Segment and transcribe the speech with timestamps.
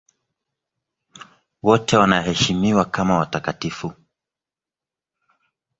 [1.63, 3.93] Wote wanaheshimiwa kama watakatifu.